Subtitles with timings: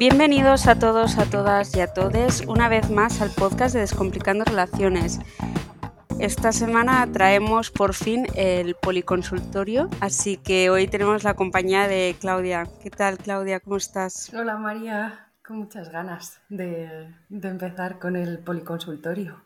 [0.00, 4.46] Bienvenidos a todos, a todas y a todes una vez más al podcast de Descomplicando
[4.46, 5.20] Relaciones.
[6.18, 12.66] Esta semana traemos por fin el policonsultorio, así que hoy tenemos la compañía de Claudia.
[12.82, 13.60] ¿Qué tal, Claudia?
[13.60, 14.32] ¿Cómo estás?
[14.32, 15.26] Hola, María.
[15.46, 19.44] Con muchas ganas de, de empezar con el policonsultorio.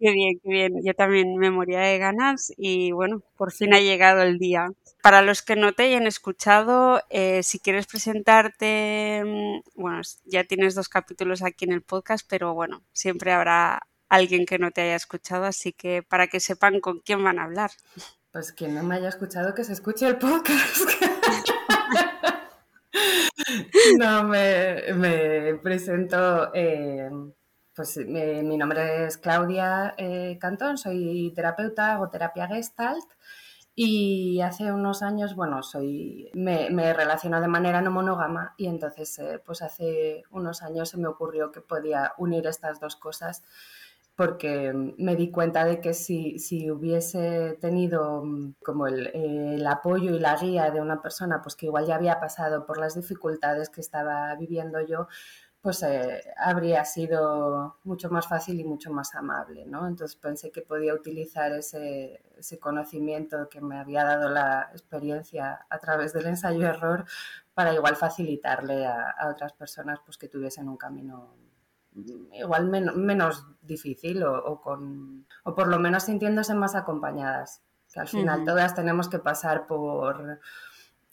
[0.00, 0.82] Qué bien, qué bien.
[0.82, 4.70] Yo también me moría de ganas y bueno, por fin ha llegado el día.
[5.02, 10.74] Para los que no te hayan escuchado, eh, si quieres presentarte, mm, bueno, ya tienes
[10.74, 14.96] dos capítulos aquí en el podcast, pero bueno, siempre habrá alguien que no te haya
[14.96, 17.70] escuchado, así que para que sepan con quién van a hablar.
[18.32, 20.78] Pues quien no me haya escuchado, que se escuche el podcast.
[23.98, 26.54] no, me, presento.
[26.54, 27.10] Eh,
[27.80, 33.06] pues mi nombre es Claudia eh, Cantón, soy terapeuta, hago terapia gestalt
[33.74, 39.18] y hace unos años, bueno, soy, me, me relaciono de manera no monógama y entonces,
[39.18, 43.42] eh, pues hace unos años se me ocurrió que podía unir estas dos cosas
[44.14, 50.14] porque me di cuenta de que si, si hubiese tenido mm, como el, el, apoyo
[50.14, 53.70] y la guía de una persona, pues que igual ya había pasado por las dificultades
[53.70, 55.08] que estaba viviendo yo,
[55.62, 59.86] pues eh, habría sido mucho más fácil y mucho más amable, ¿no?
[59.86, 65.78] Entonces pensé que podía utilizar ese, ese conocimiento que me había dado la experiencia a
[65.78, 67.04] través del ensayo-error
[67.52, 71.34] para igual facilitarle a, a, otras personas pues que tuviesen un camino
[72.32, 78.08] igual menos difícil o, o, con, o por lo menos sintiéndose más acompañadas, que al
[78.08, 78.46] final uh -huh.
[78.46, 80.40] todas tenemos que pasar por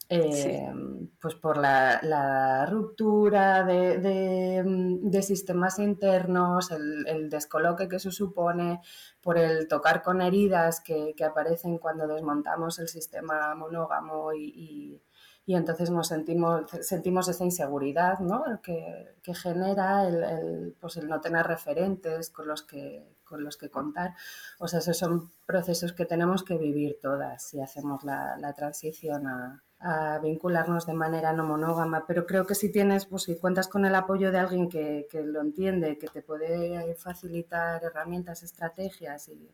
[0.09, 0.71] eh,
[1.19, 4.63] pues por la, la ruptura de, de,
[5.01, 8.81] de, sistemas internos, el, el, descoloque que eso supone,
[9.21, 15.03] por el tocar con heridas que, que aparecen cuando desmontamos el sistema monógamo y, y,
[15.45, 18.61] y entonces nos sentimos, sentimos esa inseguridad ¿no?
[18.63, 23.57] que, que genera el, el, pues el no tener referentes con los que con los
[23.57, 24.15] que contar.
[24.57, 29.27] O sea, esos son procesos que tenemos que vivir todas si hacemos la, la transición
[29.27, 33.67] a, a vincularnos de manera no monógama, pero creo que si tienes, pues si cuentas
[33.67, 39.27] con el apoyo de alguien que, que lo entiende, que te puede facilitar herramientas, estrategias
[39.29, 39.51] y,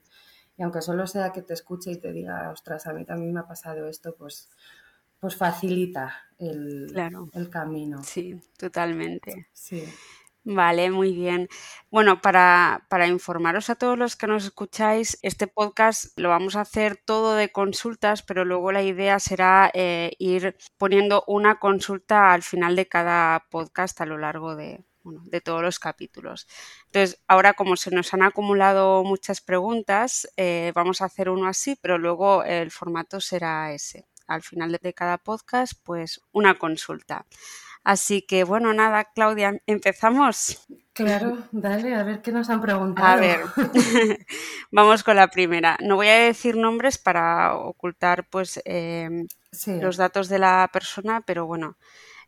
[0.57, 3.41] y, aunque solo sea que te escuche y te diga, ostras, a mí también me
[3.41, 4.49] ha pasado esto, pues,
[5.19, 7.29] pues facilita el, claro.
[7.33, 8.01] el camino.
[8.03, 9.47] Sí, totalmente.
[9.51, 9.83] Sí.
[10.45, 11.47] Vale, muy bien.
[11.89, 16.61] Bueno, para, para, informaros a todos los que nos escucháis, este podcast lo vamos a
[16.61, 22.43] hacer todo de consultas, pero luego la idea será eh, ir poniendo una consulta al
[22.43, 26.45] final de cada podcast a lo largo de, bueno, de todos los capítulos.
[26.87, 31.77] Entonces, ahora como se nos han acumulado muchas preguntas, eh, vamos a hacer uno así,
[31.81, 34.07] pero luego el formato será ese.
[34.27, 37.25] Al final de cada podcast, pues una consulta.
[37.83, 40.65] Así que bueno, nada, Claudia, empezamos.
[40.93, 43.07] Claro, dale, a ver qué nos han preguntado.
[43.07, 43.41] A ver,
[44.71, 45.77] vamos con la primera.
[45.81, 49.79] No voy a decir nombres para ocultar pues eh, sí.
[49.81, 51.77] los datos de la persona, pero bueno,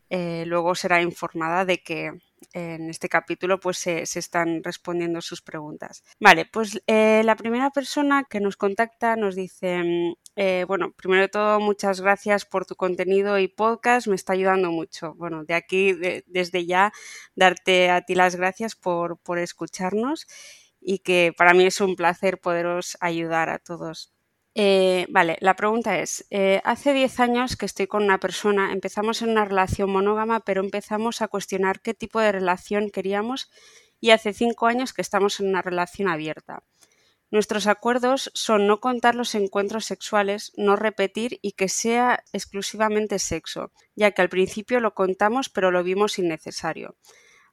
[0.09, 2.11] eh, luego será informada de que
[2.53, 6.03] en este capítulo pues se, se, están respondiendo sus preguntas.
[6.19, 11.29] Vale, pues eh, la primera persona que nos contacta nos dice, eh, bueno, primero de
[11.29, 15.13] todo muchas gracias por tu contenido y podcast, me está ayudando mucho.
[15.15, 16.91] Bueno, de aquí, de, desde ya,
[17.35, 20.27] darte a ti las gracias por, por escucharnos
[20.79, 24.14] y que para mí es un placer poderos ayudar a todos.
[24.57, 29.21] Eh, vale, la pregunta es, eh, hace 10 años que estoy con una persona, empezamos
[29.21, 33.51] en una relación monógama, pero empezamos a cuestionar qué tipo de relación queríamos
[33.99, 36.63] y hace 5 años que estamos en una relación abierta.
[37.31, 43.73] Nuestros acuerdos son no contar los encuentros sexuales, no repetir y que sea exclusivamente sexo,
[43.95, 46.95] ya que al principio lo contamos pero lo vimos innecesario.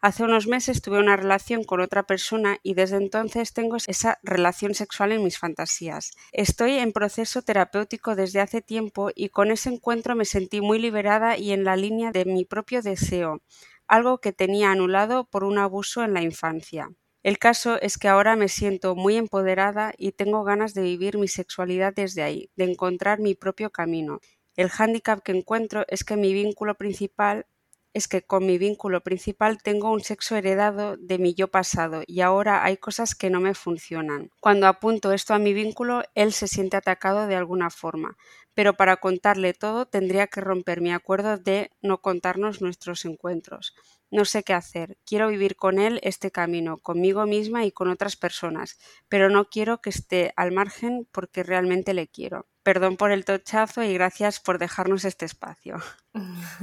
[0.05, 4.75] Hace unos meses tuve una relación con otra persona y desde entonces tengo esa relación
[4.75, 6.11] sexual en mis fantasías.
[6.33, 11.39] Estoy en proceso terapéutico desde hace tiempo y con ese encuentro me sentí muy liberada
[11.39, 13.43] y en la línea de mi propio deseo,
[13.87, 16.91] algo que tenía anulado por un abuso en la infancia.
[17.23, 21.29] El caso es que ahora me siento muy empoderada y tengo ganas de vivir mi
[21.29, 24.19] sexualidad desde ahí, de encontrar mi propio camino.
[24.57, 27.47] El hándicap que encuentro es que mi vínculo principal
[27.95, 32.21] es que con mi vínculo principal tengo un sexo heredado de mi yo pasado y
[32.21, 34.31] ahora hay cosas que no me funcionan.
[34.41, 38.17] Cuando apunto esto a mi vínculo, él se siente atacado de alguna forma,
[38.55, 43.75] pero para contarle todo tendría que romper mi acuerdo de no contarnos nuestros encuentros.
[44.11, 44.99] No sé qué hacer.
[45.07, 48.79] Quiero vivir con él este camino, conmigo misma y con otras personas,
[49.09, 52.47] pero no quiero que esté al margen porque realmente le quiero.
[52.63, 55.79] Perdón por el tochazo y gracias por dejarnos este espacio.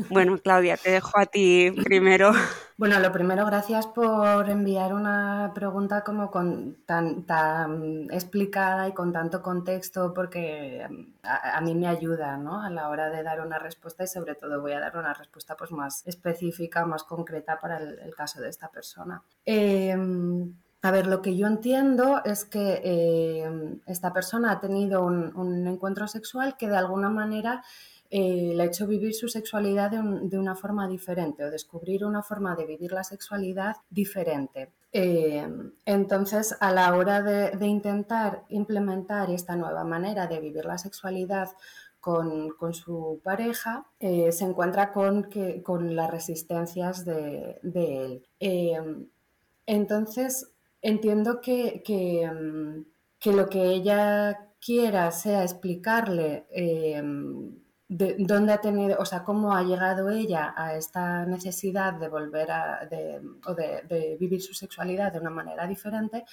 [0.10, 2.32] Bueno, Claudia, te dejo a ti primero.
[2.78, 9.12] Bueno, lo primero, gracias por enviar una pregunta como con tan, tan explicada y con
[9.12, 10.88] tanto contexto, porque
[11.24, 12.62] a, mí me ayuda ¿no?
[12.62, 15.58] a la hora de dar una respuesta y sobre todo voy a dar una respuesta
[15.58, 19.22] pues, más específica, más concreta para el, caso de esta persona.
[19.44, 25.68] Em, a ver, lo que yo entiendo es que eh, esta persona ha tenido un,
[25.68, 27.64] encuentro sexual que de alguna manera
[28.10, 32.56] eh, le ha hecho vivir su sexualidad de, una forma diferente o descubrir una forma
[32.56, 34.72] de vivir la sexualidad diferente.
[34.94, 35.46] Eh,
[35.86, 41.50] entonces, a la hora de, intentar implementar esta nueva manera de vivir la sexualidad
[42.00, 47.60] con, su pareja, se encuentra con, las resistencias de
[48.40, 49.10] él.
[49.66, 52.82] entonces, entiendo mm,
[53.20, 57.02] que, lo que ella quiera sea explicarle eh,
[57.88, 62.52] de, dónde ha tenido, o sea, cómo ha llegado ella a esta necesidad de volver
[62.52, 66.26] a, de, o de, vivir su sexualidad de una manera diferente,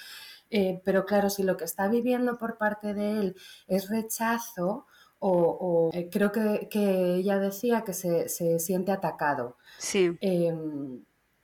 [0.51, 4.87] eh, pero claro, si lo que está viviendo por parte de él es rechazo,
[5.19, 6.69] o, eh, creo que,
[7.17, 8.29] ella decía que se,
[8.59, 9.57] siente atacado.
[9.79, 10.19] Sí.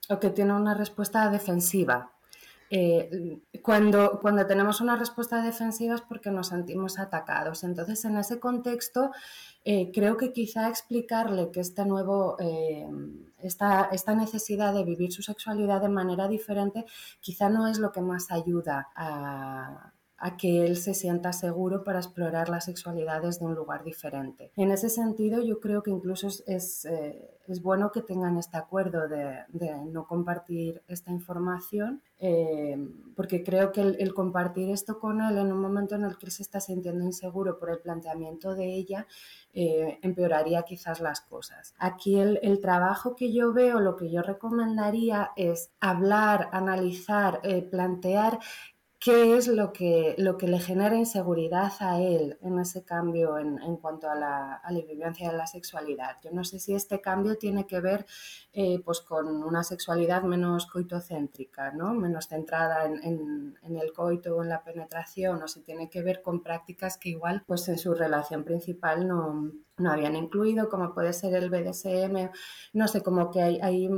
[0.09, 2.12] o que tiene una respuesta defensiva
[2.75, 7.63] eh, cuando, cuando tenemos una respuesta defensiva es porque nos sentimos atacados.
[7.63, 9.11] Entonces, en ese contexto,
[9.63, 12.89] eh, creo que quizá explicarle que este nuevo, eh,
[13.37, 16.85] esta, esta, necesidad de vivir su sexualidad de manera diferente,
[17.21, 19.92] quizá no es lo que más ayuda a,
[20.23, 24.53] a que él se sienta seguro para explorar la sexualidad desde un lugar diferente.
[24.55, 27.29] En ese sentido, yo creo que incluso es, eh,
[27.61, 29.43] bueno que tengan este acuerdo de,
[29.91, 32.77] no compartir esta información, eh,
[33.17, 36.31] porque creo que el, compartir esto con él en un momento en el que él
[36.31, 39.05] se está sintiendo inseguro por el planteamiento de ella,
[39.53, 41.75] eh, empeoraría quizás las cosas.
[41.77, 48.39] Aquí el, el, trabajo que yo veo, lo que yo recomendaría es hablar, analizar, plantear
[49.03, 53.75] qué es lo que, lo que le genera inseguridad a él en ese cambio en,
[53.75, 56.15] cuanto a la, vivencia de la sexualidad.
[56.23, 58.05] Yo no sé si este cambio tiene que ver
[58.53, 61.93] eh, pues con una sexualidad menos coitocéntrica, ¿no?
[61.93, 66.41] menos centrada en, el coito o en la penetración, o si tiene que ver con
[66.41, 71.35] prácticas que igual pues en su relación principal no, no habían incluido, como puede ser
[71.35, 72.31] el BDSM,
[72.71, 73.89] no sé, como que hay, hay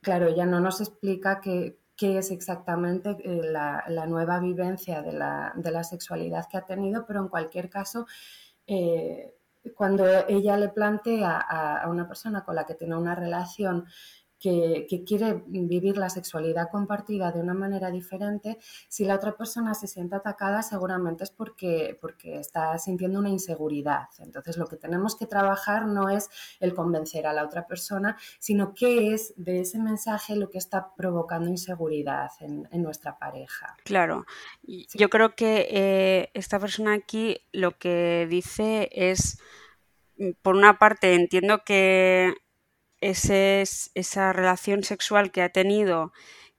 [0.00, 5.84] claro, ya no nos explica que qué es exactamente eh, la, nueva vivencia de la,
[5.84, 8.06] sexualidad que ha tenido, pero en cualquier caso,
[8.66, 9.34] eh,
[9.74, 13.86] cuando ella le plantea a, una persona con la que tiene una relación
[14.44, 18.58] que, quiere vivir la sexualidad compartida de una manera diferente,
[18.88, 24.08] si la otra persona se siente atacada, seguramente es porque, porque está sintiendo una inseguridad.
[24.18, 26.28] Entonces, lo que tenemos que trabajar no es
[26.60, 30.94] el convencer a la otra persona, sino qué es de ese mensaje lo que está
[30.94, 33.74] provocando inseguridad en, nuestra pareja.
[33.84, 34.26] Claro,
[34.62, 39.38] yo creo que eh, esta persona aquí lo que dice es,
[40.18, 42.34] mm, por una parte, entiendo que
[43.04, 43.64] ese,
[43.94, 46.12] esa relación sexual que ha tenido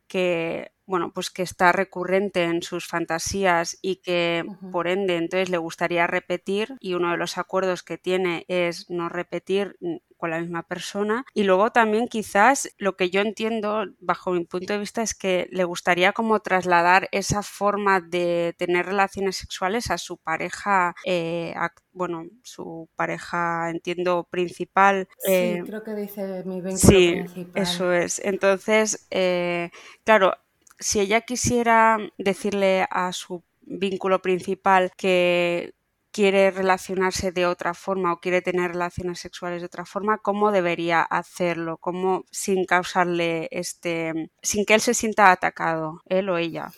[0.07, 5.58] que bueno, pues que está recurrente en sus fantasías y que por ende entonces le
[5.58, 9.78] gustaría repetir y uno de los acuerdos que tiene es no repetir
[10.18, 14.74] con la misma persona y luego también quizás lo que yo entiendo bajo mi punto
[14.74, 19.98] de vista es que le gustaría como trasladar esa forma de tener relaciones sexuales a
[19.98, 21.54] su pareja eh,
[21.95, 25.07] bueno, su pareja, entiendo, principal.
[25.19, 28.19] Sí, eh, creo que dice mi vínculo sí, Eso es.
[28.19, 29.71] Entonces, eh,
[30.04, 30.33] claro,
[30.80, 35.74] si ella quisiera decirle a su vínculo principal que
[36.16, 41.02] quiere relacionarse de otra forma o quiere tener relaciones sexuales de otra forma, ¿cómo debería
[41.02, 41.78] hacerlo?
[41.78, 46.72] ¿Cómo sin causarle este, sin que él se sienta atacado, él o ella?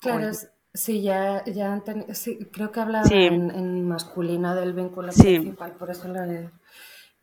[0.00, 0.30] Claro,
[0.74, 1.82] sí, ya, ya
[2.52, 6.50] creo que hablaba en, masculino del vínculo principal, por eso lo he...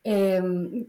[0.04, 0.88] Em,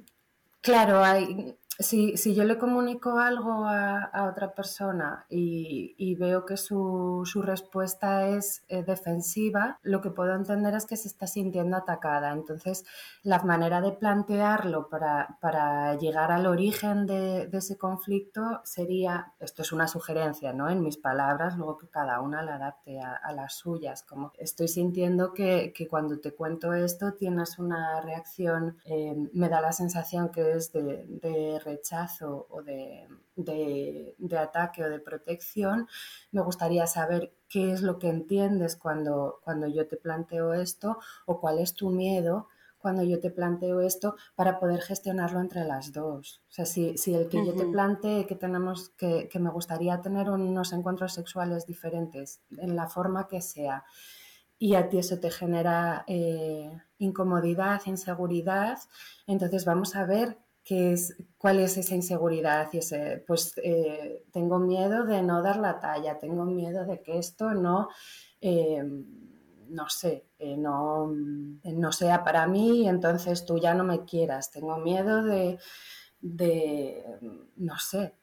[0.62, 7.24] claro, hay, si, si, yo le comunico algo a, otra persona y, veo que su,
[7.42, 12.32] respuesta es eh, defensiva, lo que puedo entender es que se está sintiendo atacada.
[12.32, 12.84] Entonces,
[13.22, 19.88] la manera de plantearlo para, llegar al origen de, ese conflicto sería, esto es una
[19.88, 20.68] sugerencia, ¿no?
[20.68, 25.32] En mis palabras, luego que cada una la adapte a, las suyas, como estoy sintiendo
[25.32, 30.72] que, cuando te cuento esto tienes una reacción, eh, me da la sensación que es
[30.72, 33.08] de rechazo o de,
[34.38, 35.88] ataque o de protección,
[36.30, 41.40] me gustaría saber qué es lo que entiendes cuando, cuando yo te planteo esto o
[41.40, 46.42] cuál es tu miedo cuando yo te planteo esto para poder gestionarlo entre las dos.
[46.48, 50.28] O sea, si, el que yo te plantee que tenemos que, que me gustaría tener
[50.28, 53.84] unos encuentros sexuales diferentes en la forma que sea
[54.62, 58.78] y a ti eso te genera eh, incomodidad, inseguridad,
[59.26, 64.58] entonces vamos a ver qué es, cuál es esa inseguridad y ese, pues eh, tengo
[64.58, 67.88] miedo de no dar la talla, tengo miedo de que esto no,
[68.40, 68.82] eh,
[69.68, 70.26] no sé,
[70.58, 71.12] no,
[71.64, 75.58] no sea para mí y entonces tú ya no me quieras, tengo miedo de,
[76.20, 77.04] de
[77.56, 78.14] no sé,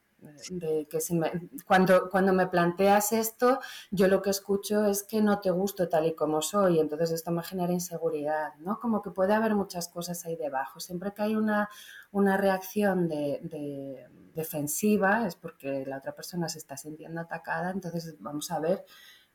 [0.50, 3.60] de que si me, cuando, cuando me planteas esto,
[3.92, 7.32] yo lo que escucho es que no te gusto tal y como soy, entonces esto
[7.32, 8.80] me genera inseguridad, ¿no?
[8.80, 10.80] Como que puede haber muchas cosas ahí debajo.
[10.80, 11.70] Siempre que hay una,
[12.12, 18.52] una reacción de, defensiva es porque la otra persona se está sintiendo atacada, entonces vamos
[18.52, 18.86] a ver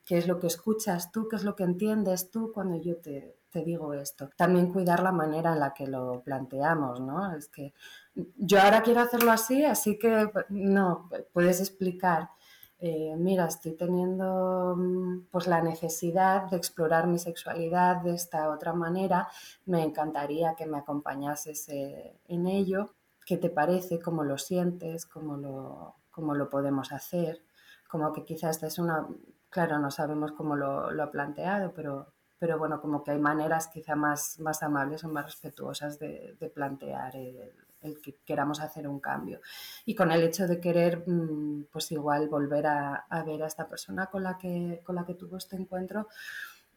[0.04, 3.36] qué es lo que escuchas tú, qué es lo que entiendes tú cuando yo te,
[3.54, 4.30] te digo esto.
[4.36, 7.36] También cuidar la manera en la que lo planteamos, ¿no?
[7.36, 7.72] Es que
[8.14, 12.30] yo ahora quiero hacerlo así, así que no, puedes explicar.
[12.78, 18.73] Eh, mira, estoy teniendo mm, pues la necesidad de explorar mi sexualidad de esta otra
[18.75, 19.28] manera,
[19.66, 22.94] me encantaría que me acompañases eh, en ello.
[23.26, 24.00] ¿Qué te parece?
[24.00, 25.06] ¿Cómo lo sientes?
[25.06, 27.42] ¿Cómo lo, cómo lo podemos hacer?
[27.88, 29.09] Como que quizás es una,
[29.50, 33.68] claro, no sabemos cómo lo, lo ha planteado, pero, pero bueno, como que hay maneras
[33.68, 37.52] quizá más, más amables o más respetuosas de, de plantear el,
[37.84, 39.40] el que queramos hacer un cambio.
[39.84, 44.06] Y con el hecho de querer, mm, pues igual volver a, ver a esta persona
[44.06, 46.08] con la que, con la que tuvo este encuentro,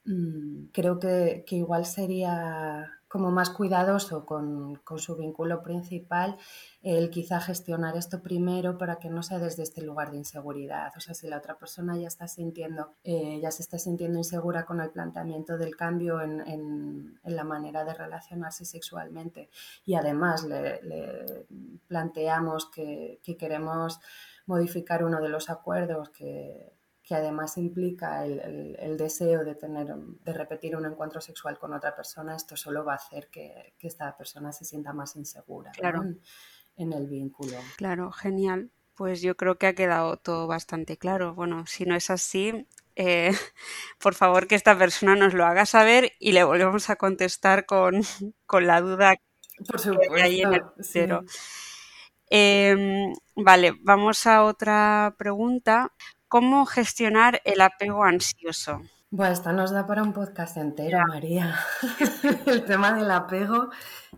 [0.06, 6.38] mm, creo que, que igual sería como más cuidadoso con, su vínculo principal,
[6.82, 10.92] el quizá gestionar esto primero para que no sea desde este lugar de inseguridad.
[10.98, 14.66] O sea, si la otra persona ya está sintiendo, eh, ya se está sintiendo insegura
[14.66, 19.50] con el planteamiento del cambio en, la manera de relacionarse sexualmente
[19.86, 21.46] y además le,
[21.88, 24.00] planteamos que, que queremos
[24.46, 26.77] modificar uno de los acuerdos que,
[27.08, 32.36] que además implica el, deseo de, tener, de repetir un encuentro sexual con otra persona,
[32.36, 35.72] esto solo va a hacer que, esta persona se sienta más insegura
[36.76, 37.58] en, el vínculo.
[37.78, 38.72] Claro, genial.
[38.94, 41.34] Pues yo creo que ha quedado todo bastante claro.
[41.34, 43.32] Bueno, si no es así, eh,
[44.00, 48.02] por favor que esta persona nos lo haga saber y le volvemos a contestar con,
[48.62, 49.16] la duda
[49.66, 51.24] por supuesto, que hay en el cero.
[52.30, 55.94] Em, vale, vamos a otra pregunta.
[56.28, 58.82] ¿Cómo gestionar el apego ansioso?
[59.10, 61.58] Bueno, esta nos da para un podcast entero, María.
[62.46, 63.70] el tema del apego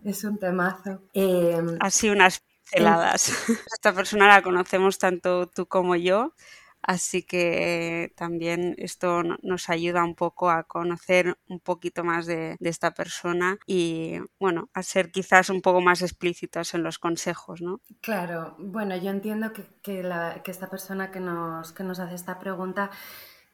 [0.04, 1.04] es un temazo.
[1.13, 3.30] Em, Así unas pinceladas.
[3.74, 6.34] Esta persona la conocemos tanto tú como yo,
[6.82, 12.92] Así que también esto nos ayuda un poco a conocer un poquito más de, esta
[12.92, 17.82] persona y, bueno, a ser quizás un poco más explícitos en los consejos, ¿no?
[18.02, 22.92] Claro, bueno, yo entiendo que, que esta persona que nos, que nos hace esta pregunta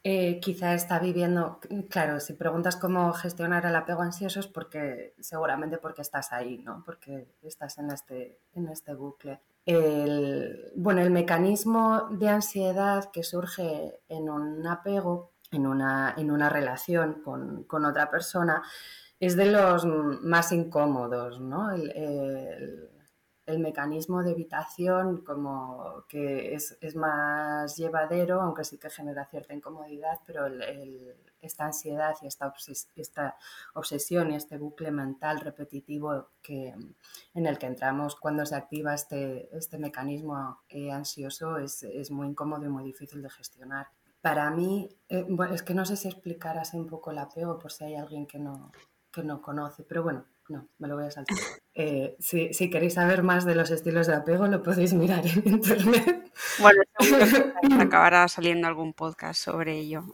[0.08, 1.58] eh, quizá está viviendo,
[1.90, 6.84] claro, si preguntas cómo gestionar el apego ansioso es porque seguramente porque estás ahí, ¿no?
[6.86, 9.40] Porque estás en este, en este bucle.
[9.66, 16.48] El, bueno, el mecanismo de ansiedad que surge en un apego, en una, en una
[16.48, 18.62] relación con, con otra persona,
[19.20, 21.72] es de los más incómodos, ¿no?
[21.72, 22.90] el,
[23.46, 30.46] mecanismo de evitación como que es, más llevadero, aunque sí que genera cierta incomodidad, pero
[31.40, 32.52] esta ansiedad y esta,
[32.96, 33.36] esta,
[33.74, 36.74] obsesión y este bucle mental repetitivo que,
[37.34, 42.64] en el que entramos cuando se activa este, este mecanismo eh, ansioso es, muy incómodo
[42.64, 43.88] y muy difícil de gestionar.
[44.20, 47.70] Para mí, eh, es que no sé si explicar así un poco el apego por
[47.70, 48.72] si hay alguien que no,
[49.12, 51.36] que no conoce, pero bueno, no, me lo voy a saltar.
[51.78, 56.32] Eh, si, queréis saber más de los estilos de apego, lo podéis mirar en internet.
[56.58, 56.82] Bueno,
[57.80, 60.04] acabará saliendo algún podcast sobre ello.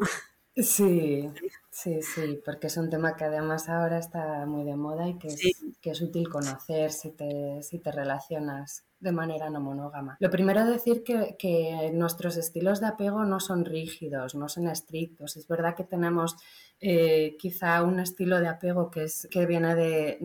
[0.56, 1.30] Sí,
[1.70, 5.28] sí, sí, porque es un tema que además ahora está muy de moda y que
[5.28, 5.40] es,
[5.80, 10.16] que es útil conocer si te, si te relacionas de manera no monógama.
[10.18, 15.36] Lo primero decir que, que nuestros estilos de apego no son rígidos, no son estrictos.
[15.36, 16.36] Es verdad que tenemos
[16.84, 20.18] eh, quizá un estilo de apego que, es, que viene de,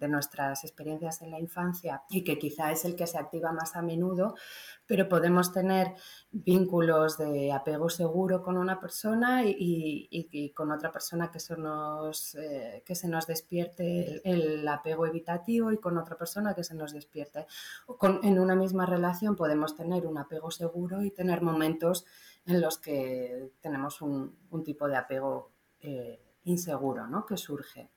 [0.00, 3.76] de, nuestras experiencias en la infancia y que quizá es el que se activa más
[3.76, 4.34] a menudo,
[4.86, 5.88] pero podemos tener
[6.32, 12.34] vínculos de apego seguro con una persona y, y, con otra persona que se nos,
[12.36, 16.94] eh, que se nos despierte el, apego evitativo y con otra persona que se nos
[16.94, 17.46] despierte.
[17.98, 22.06] Con, en una misma relación podemos tener un apego seguro y tener momentos
[22.46, 25.53] en los que tenemos un, un tipo de apego
[25.84, 27.26] eh, inseguro ¿no?
[27.26, 27.90] que surge.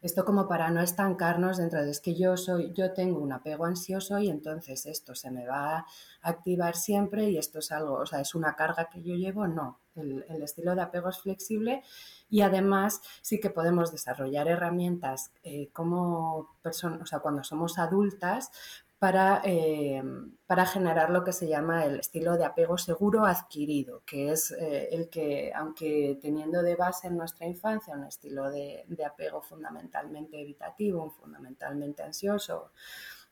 [0.00, 3.64] Esto como para no estancarnos dentro de es que yo soy, yo tengo un apego
[3.64, 5.86] ansioso y entonces esto se me va a
[6.22, 9.80] activar siempre y esto es algo, o sea, es una carga que yo llevo, no.
[9.96, 11.82] El, estilo de apego es flexible
[12.30, 18.52] y además sí que podemos desarrollar herramientas eh, como personas, o sea, cuando somos adultas
[18.98, 20.02] para, eh,
[20.46, 24.88] para, generar lo que se llama el estilo de apego seguro adquirido, que es eh,
[24.90, 31.10] el que, aunque teniendo de base en nuestra infancia un estilo de, apego fundamentalmente evitativo,
[31.10, 32.72] fundamentalmente ansioso,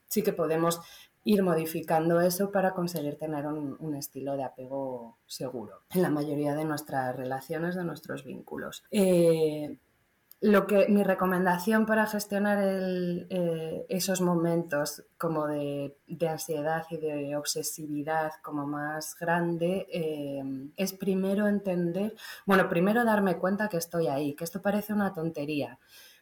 [0.07, 0.79] sí que podemos
[1.25, 6.63] ir modificando eso para conseguir tener un, estilo de apego seguro en la mayoría de
[6.63, 8.85] nuestras relaciones, de nuestros vínculos.
[8.91, 9.77] Eh,
[10.39, 15.95] lo que mi recomendación para gestionar eh, esos momentos como de,
[16.29, 20.43] ansiedad y de obsesividad como más grande eh,
[20.75, 22.15] es primero entender,
[22.45, 25.79] bueno, primero darme cuenta que estoy ahí, que esto parece una tontería,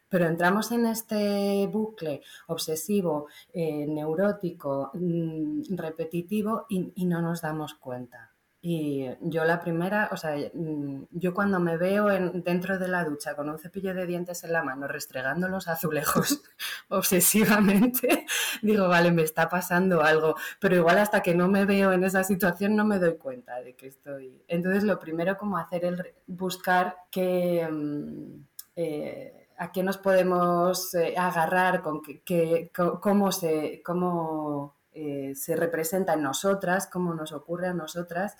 [0.08, 8.35] pero entramos en este bucle obsesivo, eh, neurótico, mm, repetitivo y no nos damos cuenta.
[8.62, 13.04] Y yo la primera, o sea, mm, yo cuando me veo en, dentro de la
[13.04, 16.42] ducha con un cepillo de dientes en la mano, restregando los azulejos
[16.88, 18.26] obsesivamente,
[18.62, 22.24] digo, vale, me está pasando algo, pero igual hasta que no me veo en esa
[22.24, 24.42] situación no me doy cuenta de que estoy.
[24.48, 27.68] Entonces, lo primero como hacer es buscar que...
[27.70, 28.44] Mm,
[28.76, 32.70] eh, a qué nos podemos eh, agarrar, con que,
[33.00, 38.38] cómo se, cómo eh, se representa en nosotras, cómo nos ocurre a nosotras,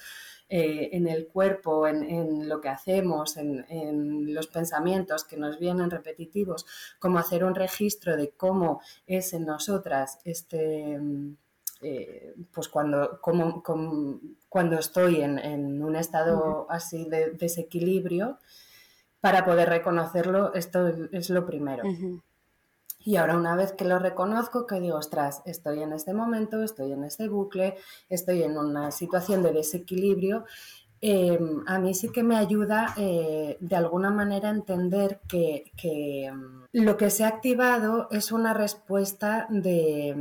[0.49, 6.65] eh, en el cuerpo, en, lo que hacemos, en, los pensamientos que nos vienen repetitivos,
[6.99, 10.99] cómo hacer un registro de cómo es en nosotras este...
[11.83, 18.39] Eh, pues cuando, cuando estoy en, un estado así de desequilibrio,
[19.21, 21.83] para poder reconocerlo, esto es lo primero.
[23.07, 26.91] Y ahora una vez que lo reconozco, que digo, ostras, estoy en este momento, estoy
[26.91, 27.77] en este bucle,
[28.09, 30.45] estoy en una situación de desequilibrio,
[31.01, 36.67] em, a mí sí que me ayuda eh, de alguna manera a entender que, em,
[36.73, 40.13] lo que se ha activado es una respuesta de,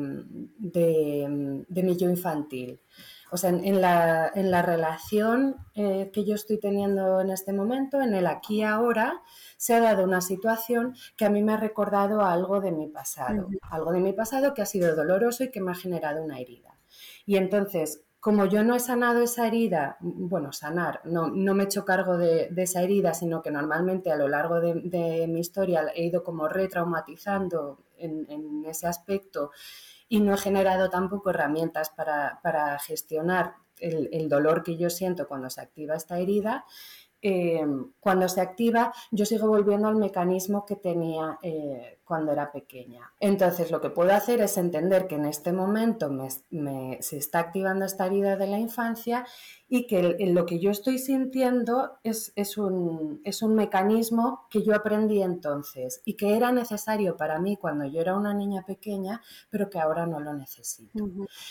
[0.59, 2.79] de, mi yo infantil.
[3.35, 7.99] O sea, en, la, en la, relación eh, que yo estoy teniendo en este momento,
[7.99, 9.23] en el aquí y ahora,
[9.57, 13.49] se ha dado una situación que a mí me ha recordado algo de mi pasado,
[13.69, 16.77] algo de mi pasado que ha sido doloroso y que me ha generado una herida.
[17.25, 21.65] Y entonces, como yo no he sanado esa herida, bueno, sanar, no, no me he
[21.65, 26.05] hecho cargo de, esa herida, sino que normalmente a lo largo de, mi historia he
[26.05, 29.51] ido como retraumatizando en, ese aspecto
[30.07, 35.49] y no he generado tampoco herramientas para, gestionar el, el, dolor que yo siento cuando
[35.49, 36.65] se activa esta herida,
[37.27, 43.11] Em, cuando se activa, yo sigo volviendo al mecanismo que tenía eh, cuando era pequeña.
[43.19, 46.09] Entonces, lo que puedo hacer es entender que en este momento
[46.99, 49.25] se está activando esta herida de la infancia
[49.67, 54.75] y que lo que yo estoy sintiendo es, es, un, es, un, mecanismo que yo
[54.75, 59.69] aprendí entonces y que era necesario para mí cuando yo era una niña pequeña, pero
[59.69, 61.09] que ahora no lo necesito.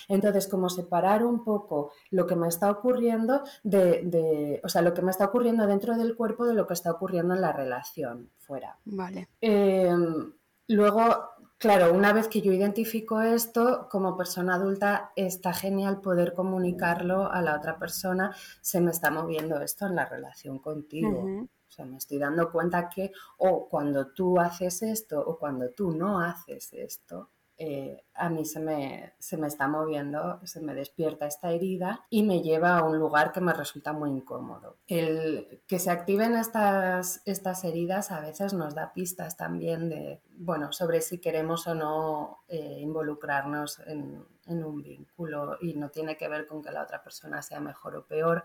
[0.09, 4.95] Entonces, como separar un poco lo que me está ocurriendo de, de, o sea, lo
[4.95, 8.31] que me está ocurriendo dentro del cuerpo de lo que está ocurriendo en la relación
[8.39, 8.79] fuera.
[8.85, 9.29] Vale.
[9.41, 10.33] Em,
[10.69, 17.33] luego, Claro, una vez que yo identifico esto, como persona adulta, está genial poder comunicarlo
[17.33, 18.37] a la otra persona.
[18.61, 21.25] Se me está moviendo esto en la relación contigo.
[21.47, 25.93] O sea, me estoy dando cuenta que, o cuando tú haces esto, o cuando tú
[25.93, 31.27] no haces esto, eh, a mí se me, se me está moviendo, se me despierta
[31.27, 34.79] esta herida y me lleva a un lugar que me resulta muy incómodo.
[34.89, 40.73] El que se activen estas, estas heridas a veces nos da pistas también de, bueno,
[40.73, 46.29] sobre si queremos o no eh, involucrarnos en, en un vínculo y no tiene que
[46.29, 48.45] ver con que la otra persona sea mejor o peor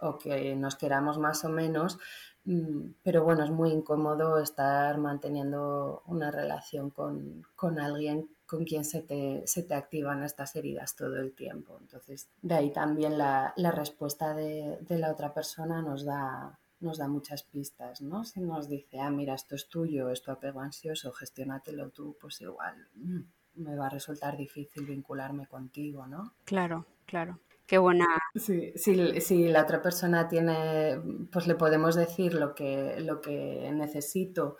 [0.00, 1.98] o que nos queramos más o menos,
[2.44, 8.84] mm, pero bueno, es muy incómodo estar manteniendo una relación con, con alguien con quien
[8.84, 11.76] se te, se te, activan estas heridas todo el tiempo.
[11.78, 16.96] Entonces, de ahí también la, la respuesta de, de, la otra persona nos da, nos
[16.96, 18.24] da muchas pistas, ¿no?
[18.24, 22.40] Si nos dice, ah, mira, esto es tuyo, es tu apego ansioso, gestiónatelo tú, pues
[22.40, 23.20] igual mm,
[23.56, 26.32] me va a resultar difícil vincularme contigo, ¿no?
[26.44, 27.38] Claro, claro.
[27.66, 28.06] Qué buena.
[28.34, 30.98] Sí, si, la otra persona tiene,
[31.30, 34.56] pues le podemos decir lo que, lo que necesito.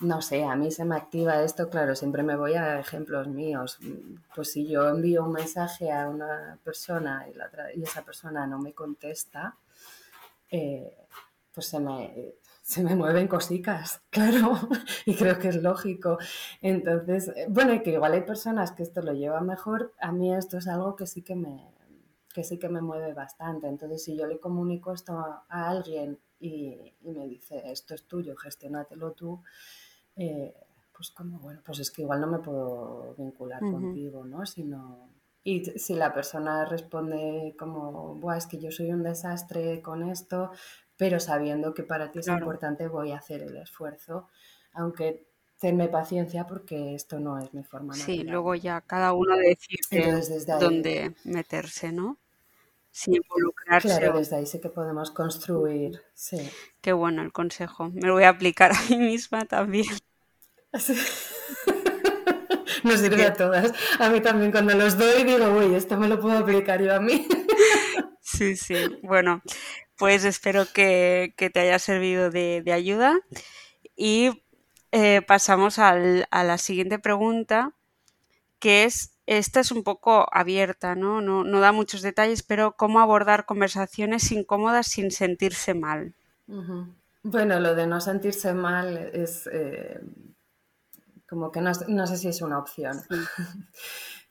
[0.00, 3.78] No sé, a mí se me activa esto, claro, siempre me voy a ejemplos míos.
[4.34, 8.72] Pues si yo envío un mensaje a una persona y, y esa persona no me
[8.72, 9.56] contesta,
[10.50, 11.06] eh,
[11.52, 14.58] pues se me, se me mueven cositas, claro,
[15.04, 16.18] y creo que es lógico.
[16.62, 20.58] Entonces, eh, bueno, que igual hay personas que esto lo llevan mejor, a mí esto
[20.58, 21.74] es algo que sí que me,
[22.32, 23.66] que sí que me mueve bastante.
[23.66, 29.12] Entonces, si yo le comunico esto a, alguien y, me dice, esto es tuyo, gestionatelo
[29.12, 29.42] tú,
[30.20, 30.54] eh,
[30.94, 34.44] pues como, bueno, pues es que igual no me puedo vincular contigo, ¿no?
[34.46, 35.08] Sino,
[35.42, 40.50] y si la persona responde como, Buah, es que yo soy un desastre con esto,
[40.98, 44.28] pero sabiendo que para ti es importante, voy a hacer el esfuerzo,
[44.74, 45.26] aunque
[45.58, 48.18] tenme paciencia porque esto no es mi forma natural.
[48.18, 50.22] Sí, luego ya cada uno decide
[50.58, 52.18] dónde meterse, ¿no?
[52.92, 53.88] Sin involucrarse.
[53.88, 56.36] Claro, desde ahí sí que podemos construir, sí.
[56.82, 57.90] Qué bueno el consejo.
[57.90, 59.86] Me lo voy a aplicar a mí misma también.
[62.84, 63.72] Nos sirve a todas.
[63.98, 67.00] A mí también cuando los doy digo, uy, esto me lo puedo aplicar yo a
[67.00, 67.26] mí.
[68.22, 68.74] Sí, sí.
[69.02, 69.42] Bueno,
[69.98, 73.20] pues espero que, te haya servido de, ayuda
[73.96, 74.30] y
[74.92, 77.74] eh, pasamos a la siguiente pregunta,
[78.60, 81.20] que es, esta es un poco abierta, ¿no?
[81.20, 86.14] No, da muchos detalles, pero ¿cómo abordar conversaciones incómodas sin sentirse mal?
[87.22, 90.00] Bueno, lo de no sentirse mal es eh,
[91.30, 93.00] como que no, sé si es una opción.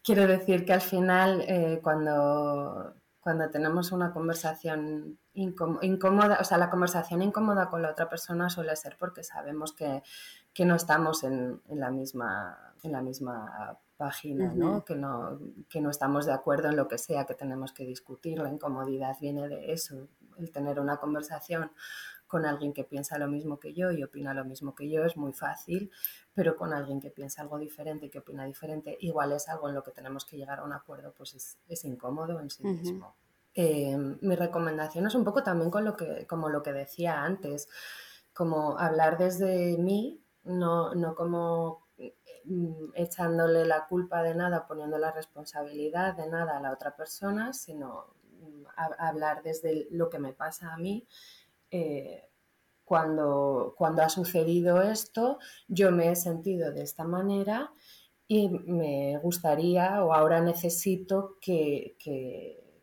[0.04, 6.70] Quiero decir que al final, eh, cuando, cuando tenemos una conversación incómoda, o sea, la
[6.70, 10.04] conversación incómoda con la otra persona suele ser porque sabemos que,
[10.66, 14.84] no estamos en, la misma, en la misma página, ¿no?
[14.84, 15.40] Que, ¿no?
[15.70, 18.40] que no estamos de acuerdo en lo que sea que tenemos que discutir.
[18.40, 21.72] La incomodidad viene de eso, el tener una conversación
[22.30, 25.18] con alguien que piensa lo mismo que yo y opina lo mismo que yo es
[25.18, 25.92] muy fácil,
[26.36, 29.74] pero con alguien que piensa algo diferente y que opina diferente, igual es algo en
[29.74, 33.16] lo que tenemos que llegar a un acuerdo, pues es, incómodo en sí mismo.
[33.56, 37.68] Eh, mi recomendación es un poco también con lo que, como lo que decía antes,
[38.32, 41.88] como hablar desde mí, no, no como
[42.46, 47.54] mm, echándole la culpa de nada, poniendo la responsabilidad de nada a la otra persona,
[47.54, 48.66] sino mm,
[49.00, 51.08] hablar desde lo que me pasa a mí.
[51.72, 52.26] Eh,
[52.84, 57.72] cuando, cuando ha sucedido esto, yo me he sentido de esta manera
[58.28, 61.96] y me gustaría o ahora necesito que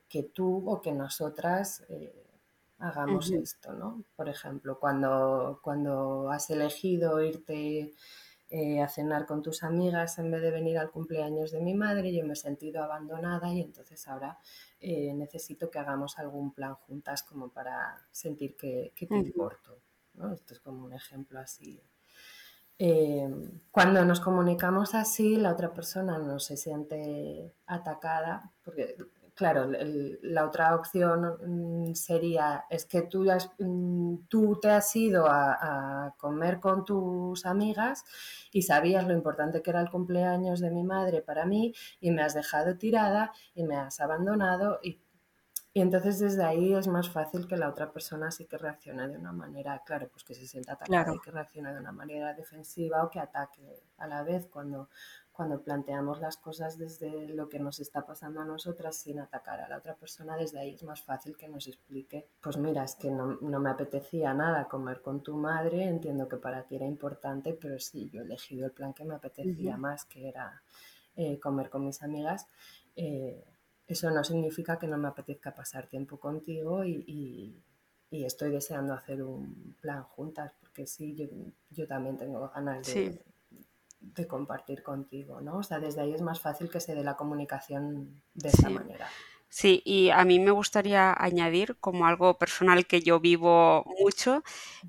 [0.09, 2.41] que tú o que nosotras eh,
[2.79, 4.05] hagamos esto, ¿no?
[4.15, 7.93] Por ejemplo, cuando, cuando has elegido irte
[8.49, 12.13] eh, a cenar con tus amigas en vez de venir al cumpleaños de mi madre,
[12.13, 14.39] yo me he sentido abandonada y entonces ahora
[14.81, 19.79] eh, necesito que hagamos algún plan juntas como para sentir que, te importo.
[20.15, 20.33] ¿no?
[20.33, 21.83] Esto es como un ejemplo así.
[23.71, 28.97] cuando nos comunicamos así, la otra persona no se siente atacada, porque
[29.37, 29.71] claro,
[30.23, 31.37] la otra opción
[31.91, 33.27] mm, sería, es que tú,
[33.59, 38.05] mm, tú te has ido a, comer con tus amigas
[38.51, 42.23] y sabías lo importante que era el cumpleaños de mi madre para mí y me
[42.23, 45.03] has dejado tirada y me has abandonado y,
[45.75, 49.33] entonces desde ahí es más fácil que la otra persona sí que reaccione de una
[49.33, 53.11] manera, claro, pues que se sienta atacada y que reaccione de una manera defensiva o
[53.11, 54.89] que ataque a la vez cuando
[55.37, 59.69] cuando planteamos las cosas desde lo que nos está pasando a nosotras sin atacar a
[59.69, 63.11] la otra persona, desde ahí es más fácil que nos explique, pues mira, es que
[63.11, 67.79] no, me apetecía nada comer con tu madre, entiendo que para ti era importante, pero
[67.79, 70.63] sí, yo he elegido el plan que me apetecía más, que era
[71.15, 72.47] eh, comer con mis amigas.
[72.97, 73.45] Eh,
[73.87, 77.63] eso no significa que no me apetezca pasar tiempo contigo y,
[78.11, 81.15] estoy deseando hacer un plan juntas, porque sí,
[81.71, 83.23] yo, también tengo ganas de,
[84.01, 85.59] de compartir contigo, ¿no?
[85.59, 89.17] O sea, desde ahí es más fácil que se dé la comunicación de esa manera.
[89.49, 94.43] Sí, y a mí me gustaría añadir como algo personal que yo vivo mucho,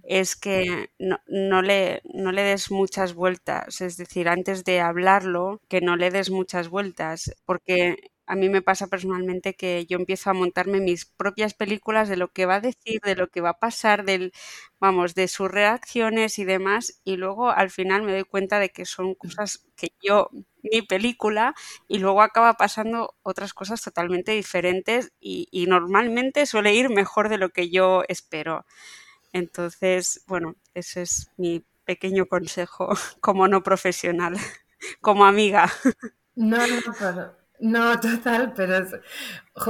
[0.03, 5.61] es que no, no, le, no le des muchas vueltas, es decir, antes de hablarlo,
[5.69, 10.29] que no le des muchas vueltas, porque a mí me pasa personalmente que yo empiezo
[10.29, 13.51] a montarme mis propias películas de lo que va a decir, de lo que va
[13.51, 14.33] a pasar, del,
[14.81, 18.83] vamos, de sus reacciones y demás, y luego al final me doy cuenta de que
[18.85, 20.29] son cosas que yo,
[20.61, 21.55] mi película,
[21.87, 27.49] y luego acaba pasando otras cosas totalmente diferentes y, normalmente suele ir mejor de lo
[27.49, 28.65] que yo espero.
[29.31, 32.89] Entonces, bueno, ese es mi pequeño consejo
[33.21, 34.35] como no profesional,
[35.01, 35.71] como amiga.
[36.35, 38.95] No, no, pero, no, total, pero es,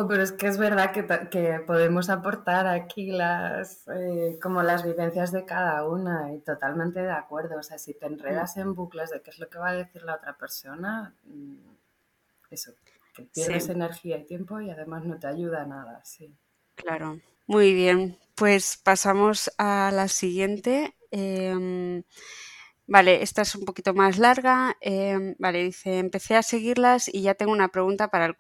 [0.08, 5.32] pero es que es verdad que, que podemos aportar aquí las eh, como las vivencias
[5.32, 7.58] de cada una y totalmente de acuerdo.
[7.60, 10.04] O sea, si te enredas en bucles de qué es lo que va a decir
[10.04, 11.56] la otra persona, mm,
[12.50, 12.74] eso,
[13.14, 16.36] que pierdes energía y tiempo y además no te ayuda a nada, sí.
[16.76, 17.20] Claro.
[17.48, 20.94] Muy bien, pues pasamos a la siguiente.
[21.12, 22.04] Em,
[22.88, 24.78] vale, esta es un poquito más larga.
[24.82, 28.36] Em, vale, dice, empecé a seguirlas y ya tengo una pregunta para el,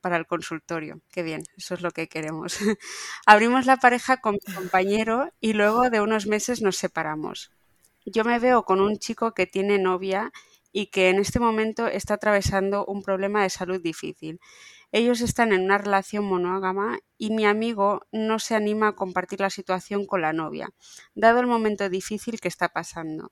[0.00, 1.00] para el consultorio.
[1.10, 2.58] Qué bien, eso es lo que queremos.
[3.26, 7.50] Abrimos la pareja con mi compañero y luego de unos meses nos separamos.
[8.04, 10.32] Yo me veo con un chico que tiene novia
[10.72, 14.40] y que en este momento está atravesando un problema de salud difícil.
[14.92, 19.50] Ellos están en una relación monógama y mi amigo no se anima a compartir la
[19.50, 20.70] situación con la novia,
[21.14, 23.30] dado el momento difícil que está pasando.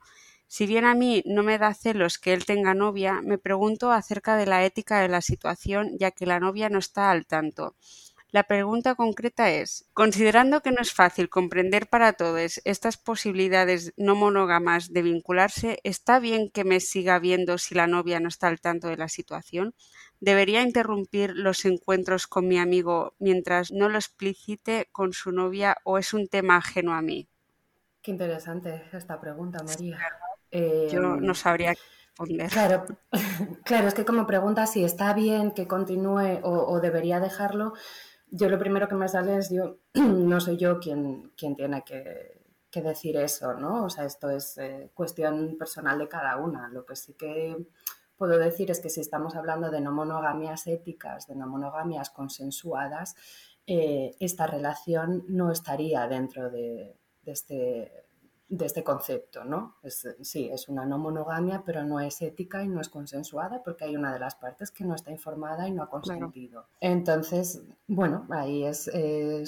[0.48, 4.36] Si bien a mí no me da celos que él tenga novia, me pregunto acerca
[4.36, 7.74] de la ética de la situación ya que la novia no está al tanto.
[8.30, 14.14] La pregunta concreta es, considerando que no es fácil comprender para todos estas posibilidades no
[14.14, 18.60] monógamas de vincularse, ¿está bien que me siga viendo si la novia no está al
[18.60, 19.74] tanto de la situación?
[20.20, 25.96] ¿Debería interrumpir los encuentros con mi amigo mientras no lo explicite con su novia o
[25.96, 27.28] es un tema ajeno a mí?
[28.02, 29.98] Qué interesante esta pregunta, María.
[30.50, 32.50] Yo no em, sabría responder.
[32.50, 32.86] Claro,
[33.64, 37.74] claro, es que como pregunta si está bien que continúe o debería dejarlo,
[38.30, 42.44] yo lo primero que me sale es yo, no soy yo quien, quien tiene que,
[42.76, 43.84] decir eso, ¿no?
[43.84, 46.68] O sea, esto es eh, cuestión personal de cada una.
[46.68, 47.56] Lo que sí que
[48.18, 53.16] puedo decir es que si estamos hablando de no monogamias éticas, de no monogamias consensuadas,
[53.66, 58.05] eh, esta relación no estaría dentro de, de este
[58.48, 59.76] de este concepto, ¿no?
[59.82, 63.84] Es, sí, es una no monogamia, pero no es ética y no es consensuada porque
[63.84, 66.66] hay una de las partes que no está informada y no ha consentido.
[66.80, 68.88] Entonces, bueno, ahí es,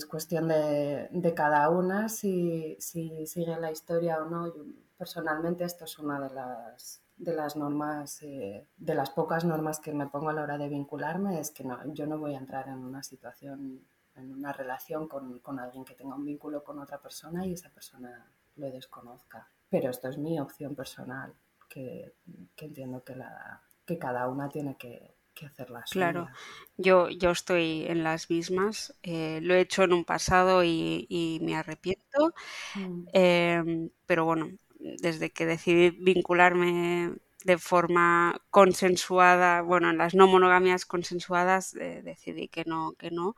[0.07, 4.53] cuestión de, cada una si, si, sigue la historia o no.
[4.97, 9.93] personalmente esto es una de las de las normas, eh, de las pocas normas que
[9.93, 12.69] me pongo a la hora de vincularme, es que no, yo no voy a entrar
[12.69, 13.85] en una situación,
[14.15, 17.71] en una relación con, con alguien que tenga un vínculo con otra persona y esa
[17.71, 19.51] persona lo desconozca.
[19.71, 21.35] Pero esto es mi opción personal,
[21.68, 22.14] que,
[22.57, 26.29] entiendo que, la, que cada una tiene que, que hacer la Claro,
[26.77, 28.94] yo, yo estoy en las mismas.
[29.03, 32.35] Eh, lo he hecho en un pasado y, me arrepiento.
[32.75, 33.05] Mm.
[33.12, 40.85] Em, pero bueno, desde que decidí vincularme de forma consensuada, bueno, en las no monogamias
[40.85, 43.37] consensuadas, eh, decidí que no, que no.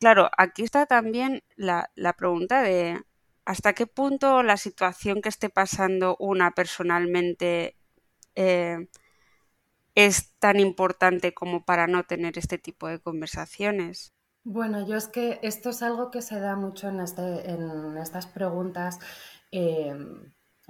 [0.00, 3.00] Claro, aquí está también la, la pregunta de
[3.50, 7.76] hasta qué punto la situación que esté pasando una personalmente
[8.36, 8.86] eh,
[9.96, 14.14] es tan importante como para no tener este tipo de conversaciones.
[14.44, 17.42] Bueno, yo es que esto es algo que se da mucho en, este,
[18.00, 19.00] estas preguntas.
[19.50, 19.96] Eh,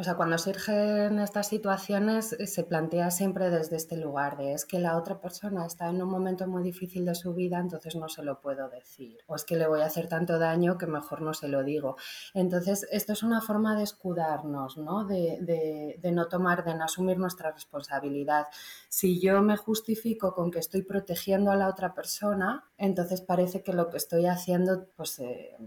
[0.01, 4.65] o sea, cuando surgen estas situaciones eh, se plantea siempre desde este lugar de es
[4.65, 8.09] que la otra persona está en un momento muy difícil de su vida, entonces no
[8.09, 9.19] se lo puedo decir.
[9.27, 11.97] O es que le voy a hacer tanto daño que mejor no se lo digo.
[12.33, 15.05] Entonces, esto es una forma de escudarnos, ¿no?
[15.05, 18.47] De, de, no tomar, de no asumir nuestra responsabilidad.
[18.89, 23.75] Si yo me justifico con que estoy protegiendo a la otra persona, entonces parece que
[23.75, 25.59] lo que estoy haciendo pues, eh,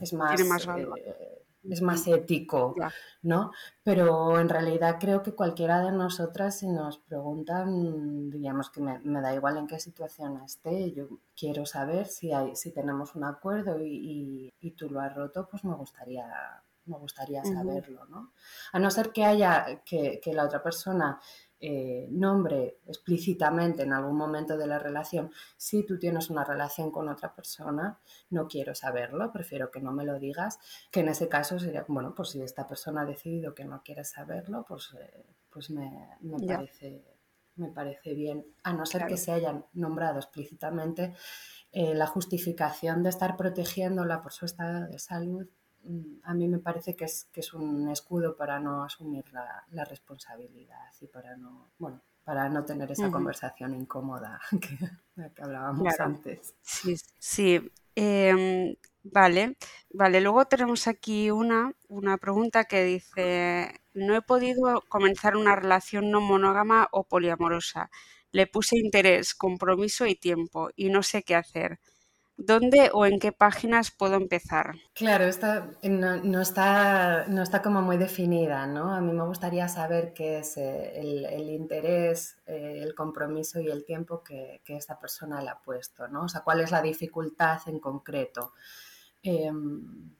[0.00, 0.44] es más...
[0.44, 2.74] más eh, es más ético,
[3.22, 3.50] ¿no?
[3.82, 9.34] Pero en realidad creo que cualquiera de nosotras, si nos preguntan, diríamos que me, da
[9.34, 14.52] igual en qué situación esté, yo quiero saber si, hay, si tenemos un acuerdo y,
[14.76, 16.26] tú lo has roto, pues me gustaría,
[16.86, 18.32] me gustaría saberlo, ¿no?
[18.72, 21.18] A no ser que haya, que, que la otra persona
[21.58, 27.08] eh, nombre explícitamente en algún momento de la relación, si tú tienes una relación con
[27.08, 27.98] otra persona,
[28.30, 30.58] no quiero saberlo, prefiero que no me lo digas,
[30.90, 34.04] que en ese caso sería, bueno, pues si esta persona ha decidido que no quiere
[34.04, 37.04] saberlo, pues, eh, pues me, parece,
[37.54, 41.14] me parece bien, a no ser que se hayan nombrado explícitamente
[41.72, 45.48] eh, la justificación de estar protegiéndola por su estado de salud
[46.22, 50.92] a mí me parece que es, que es un escudo para no asumir la, responsabilidad
[51.00, 56.54] y para no, bueno, para no tener esa conversación incómoda que, hablábamos antes.
[56.62, 57.72] Sí, sí.
[57.94, 59.56] Em, vale,
[59.90, 60.20] vale.
[60.20, 66.20] Luego tenemos aquí una, una pregunta que dice, no he podido comenzar una relación no
[66.20, 67.90] monógama o poliamorosa.
[68.32, 71.78] Le puse interés, compromiso y tiempo y no sé qué hacer.
[72.38, 74.74] ¿Dónde o en qué páginas puedo empezar?
[74.92, 78.92] Claro, está, no, está, no está como muy definida, ¿no?
[78.92, 83.86] A mí me gustaría saber qué es eh, el, interés, eh, el compromiso y el
[83.86, 86.24] tiempo que, que, esta persona le ha puesto, ¿no?
[86.24, 88.52] O sea, cuál es la dificultad en concreto.
[89.22, 90.10] Em,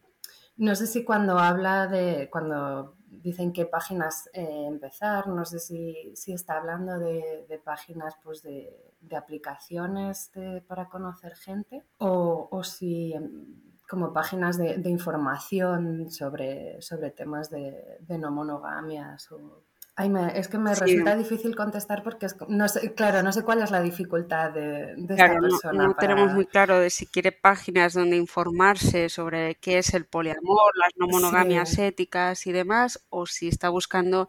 [0.57, 6.13] no sé si cuando habla de, cuando dicen qué páginas eh, empezar, no sé si,
[6.33, 10.33] está hablando de, páginas pues de, aplicaciones
[10.67, 13.47] para conocer gente o, si em,
[13.89, 19.63] como páginas de, información sobre, sobre temas de, no monogamias o
[19.99, 23.81] es que me resulta difícil contestar porque no sé, claro, no sé cuál es la
[23.81, 25.87] dificultad de, esta persona.
[25.87, 30.73] No, tenemos muy claro de si quiere páginas donde informarse sobre qué es el poliamor,
[30.77, 34.29] las no monogamias éticas y demás, o si está buscando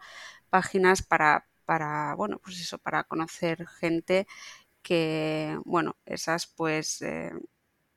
[0.50, 4.26] páginas para, para, bueno, pues eso, para conocer gente
[4.82, 7.34] que, bueno, esas pues eh,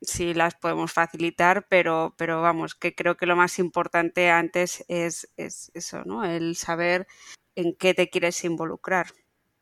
[0.00, 5.30] sí las podemos facilitar, pero, pero vamos, que creo que lo más importante antes es,
[5.36, 6.24] es eso, ¿no?
[6.24, 7.06] El saber
[7.60, 9.06] en qué te quieres involucrar,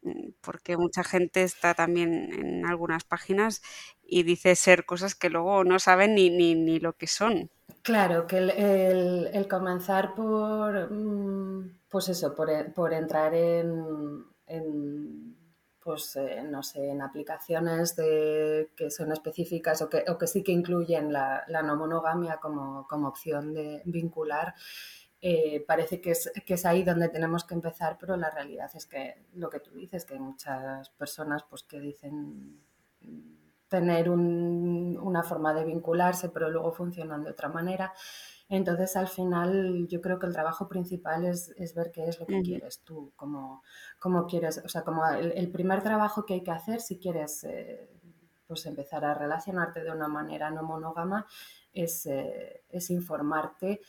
[0.02, 3.62] mm, porque mucha gente está también en algunas páginas
[4.02, 7.50] y dice ser cosas que luego no saben ni, ni, lo que son.
[7.82, 14.24] Claro, que el, comenzar por, mm, pues eso, por, entrar en,
[15.82, 20.52] pues eh, no sé, en aplicaciones que son específicas o que, o que sí que
[20.52, 24.54] incluyen la, la no monogamia como, como opción de vincular,
[25.20, 28.86] eh, parece que es, que es ahí donde tenemos que empezar, pero la realidad es
[28.86, 32.60] que lo que tú dices, que hay muchas personas pues, que dicen
[33.68, 37.92] tener una forma de vincularse, pero luego funcionan de otra manera.
[38.48, 42.40] Entonces, al final, yo creo que el trabajo principal es, ver qué es lo que
[42.40, 43.62] quieres tú, cómo,
[43.98, 47.90] cómo, quieres, o sea, como el, primer trabajo que hay que hacer si quieres eh,
[48.46, 51.26] pues empezar a relacionarte de una manera no monógama
[51.74, 53.82] es, eh, es informarte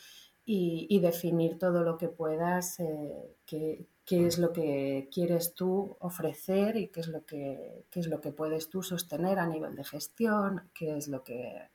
[0.51, 6.87] y, definir todo lo que puedas, eh, qué, es lo que quieres tú ofrecer y
[6.87, 10.97] qué es, lo que, es lo que puedes tú sostener a nivel de gestión, qué
[10.97, 11.69] es lo que,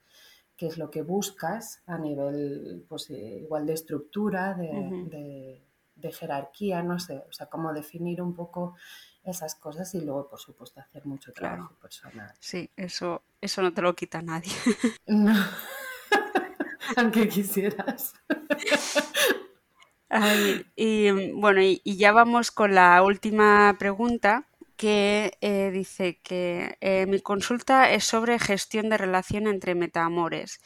[0.59, 5.63] es lo que buscas a nivel pues, eh, igual de estructura, de,
[6.11, 8.75] jerarquía, no sé, o sea, cómo definir un poco
[9.23, 12.33] esas cosas y luego, por supuesto, hacer mucho trabajo personal.
[12.41, 14.51] Sí, eso, eso no te lo quita nadie.
[15.07, 15.33] No.
[16.97, 18.15] aunque quisieras.
[20.77, 27.21] y bueno, y, ya vamos con la última pregunta que eh, dice que eh, mi
[27.21, 30.61] consulta es sobre gestión de relación entre metamores.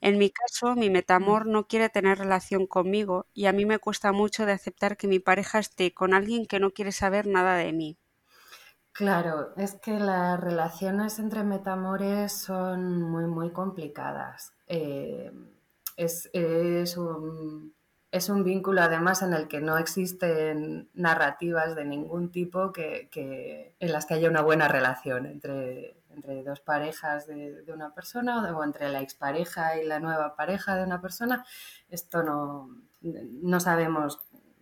[0.00, 4.12] En mi caso, mi metamor no quiere tener relación conmigo y a mí me cuesta
[4.12, 7.72] mucho de aceptar que mi pareja esté con alguien que no quiere saber nada de
[7.74, 7.98] mí.
[8.92, 14.54] Claro, es que las relaciones entre metamores son muy, muy complicadas.
[14.66, 15.30] Eh,
[15.96, 17.74] es, es, un,
[18.10, 23.74] es, un, vínculo además en el que no existen narrativas de ningún tipo que, que
[23.80, 28.52] en las que haya una buena relación entre, entre dos parejas de, de, una persona
[28.56, 31.44] o entre la expareja y la nueva pareja de una persona.
[31.88, 32.68] Esto no,
[33.02, 34.18] no sabemos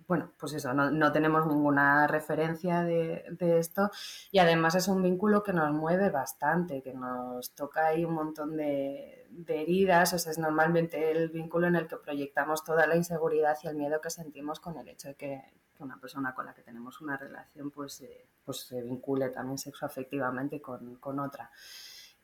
[0.08, 3.26] bueno, pues eso, no, tenemos ninguna referencia de,
[3.58, 3.90] esto
[4.32, 8.56] y además es un vínculo que nos mueve bastante, que nos toca ahí un montón
[8.56, 13.58] de, heridas, o sea, es normalmente el vínculo en el que proyectamos toda la inseguridad
[13.62, 15.42] y el miedo que sentimos con el hecho de que,
[15.78, 20.60] una persona con la que tenemos una relación pues, eh, pues se vincule también sexoafectivamente
[20.60, 21.52] con, con otra.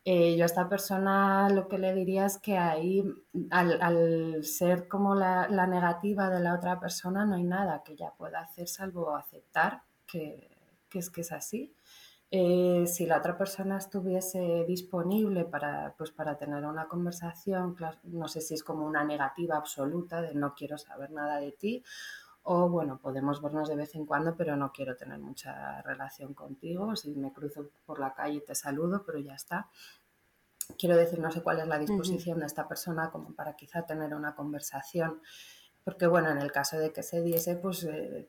[0.06, 3.02] Eh, yo a esta persona lo que le diría es que ahí,
[3.50, 8.40] al, ser como la, negativa de la otra persona, no hay nada que ella pueda
[8.40, 10.50] hacer salvo aceptar que,
[10.92, 11.74] es que es así.
[12.30, 18.40] Eh, si la otra persona estuviese disponible para, pues, para tener una conversación, no sé
[18.42, 21.82] si es como una negativa absoluta de no quiero saber nada de ti,
[22.44, 26.94] o bueno, podemos vernos de vez en cuando, pero no quiero tener mucha relación contigo.
[26.94, 29.68] Si me cruzo por la calle te saludo, pero ya está.
[30.78, 34.14] Quiero decir, no sé cuál es la disposición de esta persona como para quizá tener
[34.14, 35.20] una conversación,
[35.84, 38.28] porque bueno, en el caso de que se diese, pues eh,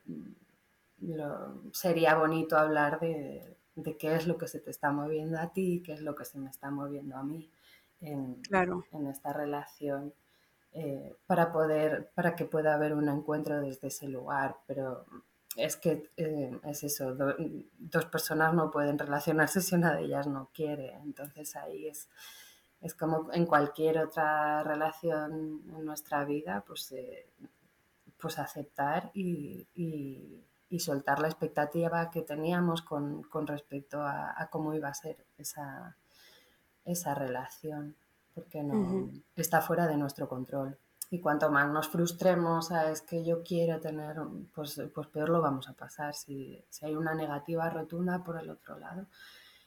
[1.72, 3.56] sería bonito hablar de,
[3.98, 6.38] qué es lo que se te está moviendo a ti, qué es lo que se
[6.38, 7.50] me está moviendo a mí
[8.00, 8.40] en,
[8.92, 10.14] en esta relación
[10.78, 14.58] eh, para poder, para que pueda haber un encuentro desde ese lugar.
[14.66, 15.06] Pero
[15.56, 17.16] es que eh, es eso,
[17.78, 20.92] dos personas no pueden relacionarse si una de ellas no quiere.
[20.96, 22.10] Entonces ahí es,
[22.82, 27.26] es como en cualquier otra relación en nuestra vida, pues, eh,
[28.18, 30.42] pues aceptar y, y,
[30.78, 35.96] soltar la expectativa que teníamos con, respecto a, a, cómo iba a ser esa,
[36.84, 37.96] esa relación.
[38.36, 40.78] Porque no está fuera de nuestro control.
[41.10, 44.16] Y cuanto más nos frustremos, es que yo quiero tener,
[44.54, 48.50] pues, pues peor lo vamos a pasar si, si hay una negativa rotunda por el
[48.50, 49.06] otro lado.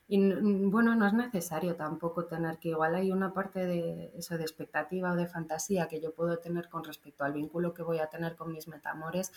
[0.08, 0.20] Y
[0.70, 5.12] bueno, no es necesario tampoco tener que igual hay una parte de eso de expectativa
[5.12, 8.36] o de fantasía que yo puedo tener con respecto al vínculo que voy a tener
[8.36, 9.32] con mis metamores,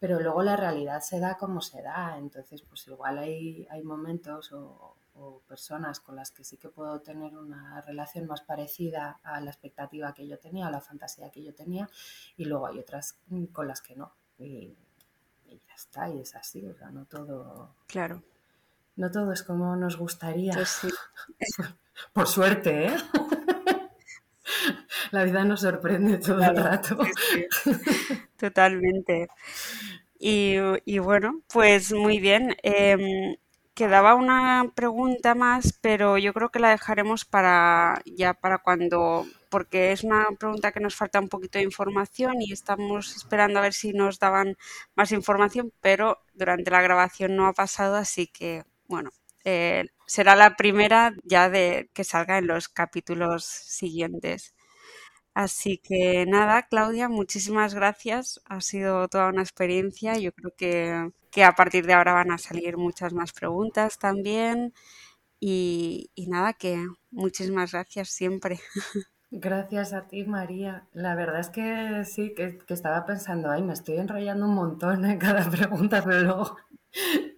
[0.00, 2.16] pero luego la realidad se da como se da.
[2.18, 7.00] Entonces, pues igual hay, hay momentos o, o personas con las que sí que puedo
[7.00, 11.42] tener una relación más parecida a la expectativa que yo tenía, a la fantasía que
[11.42, 11.88] yo tenía,
[12.36, 13.18] y luego hay otras
[13.52, 14.12] con las que no.
[14.38, 14.76] Y,
[15.46, 17.76] ya está, y es así, o sea, no todo.
[17.86, 18.22] Claro.
[18.96, 20.52] No todo es como nos gustaría.
[20.52, 20.80] Pues
[22.12, 22.96] Por suerte, ¿eh?
[25.12, 26.98] La vida nos sorprende todo el rato.
[28.36, 29.28] Totalmente.
[30.18, 32.56] Y, y, bueno, pues muy bien.
[32.62, 33.38] Eh,
[33.74, 39.90] Quedaba una pregunta más, pero yo creo que la dejaremos para ya para cuando, porque
[39.90, 43.74] es una pregunta que nos falta un poquito de información y estamos esperando a ver
[43.74, 44.56] si nos daban
[44.94, 49.10] más información, pero durante la grabación no ha pasado, así que bueno,
[49.44, 54.54] eh, será la primera ya de que salga en los capítulos siguientes.
[55.34, 58.40] Así que nada, Claudia, muchísimas gracias.
[58.46, 60.16] Ha sido toda una experiencia.
[60.18, 64.72] Yo creo que, que a partir de ahora van a salir muchas más preguntas también.
[65.40, 68.60] Y, nada, que muchísimas gracias siempre.
[69.30, 70.86] Gracias a ti, María.
[70.92, 75.18] La verdad es que sí, que, estaba pensando, ay, me estoy enrollando un montón en
[75.18, 76.56] cada pregunta, pero luego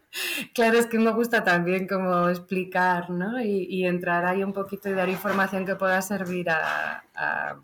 [0.54, 3.40] Claro, es que me gusta también como explicar, ¿no?
[3.42, 7.56] Y, entrar ahí un poquito y dar información que pueda servir a,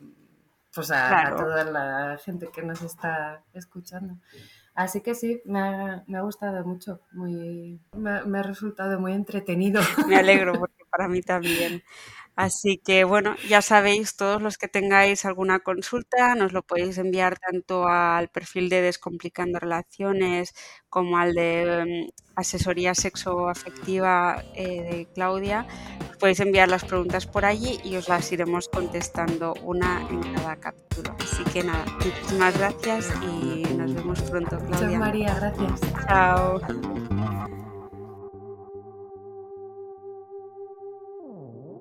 [0.75, 4.17] pues a, toda la gente que nos está escuchando.
[4.75, 9.13] Así que sí, me ha, me ha gustado mucho, muy, me, me, ha resultado muy
[9.13, 9.83] entretenido.
[10.09, 11.83] Me alegro porque para mí también.
[12.35, 17.39] Así que bueno, ya sabéis, todos los que tengáis alguna consulta, nos lo podéis enviar
[17.39, 20.55] tanto al perfil de Descomplicando Relaciones
[20.89, 25.67] como al de mm, Asesoría Sexoafectiva eh, de Claudia.
[26.19, 31.15] Podéis enviar las preguntas por allí y os las iremos contestando una en cada capítulo.
[31.21, 34.91] Así que nada, muchísimas gracias y nos vemos pronto, Claudia.
[34.91, 35.81] Chao, María, gracias.
[36.07, 37.62] Chao.